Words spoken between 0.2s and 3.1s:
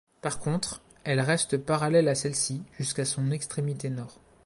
Par contre, elle reste parallèle à celle-ci jusqu'à